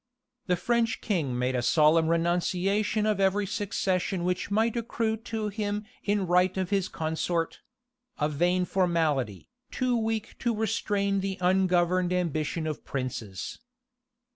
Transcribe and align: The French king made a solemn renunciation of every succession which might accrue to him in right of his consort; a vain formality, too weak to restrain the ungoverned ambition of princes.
The 0.47 0.55
French 0.55 0.99
king 0.99 1.37
made 1.37 1.55
a 1.55 1.61
solemn 1.61 2.07
renunciation 2.07 3.05
of 3.05 3.19
every 3.19 3.45
succession 3.45 4.23
which 4.23 4.49
might 4.49 4.75
accrue 4.75 5.15
to 5.17 5.49
him 5.49 5.85
in 6.03 6.25
right 6.25 6.57
of 6.57 6.71
his 6.71 6.87
consort; 6.89 7.59
a 8.19 8.27
vain 8.27 8.65
formality, 8.65 9.47
too 9.69 9.95
weak 9.95 10.39
to 10.39 10.55
restrain 10.55 11.19
the 11.19 11.37
ungoverned 11.39 12.13
ambition 12.13 12.65
of 12.65 12.83
princes. 12.83 13.59